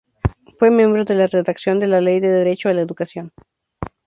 Fue 0.57 0.71
miembro 0.71 1.05
de 1.05 1.13
la 1.13 1.27
redacción 1.27 1.79
de 1.79 1.85
la 1.85 2.01
Ley 2.01 2.19
de 2.19 2.29
derecho 2.29 2.69
a 2.69 2.73
la 2.73 2.81
educación. 2.81 3.31